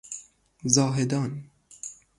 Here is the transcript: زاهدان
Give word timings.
زاهدان 0.63 1.49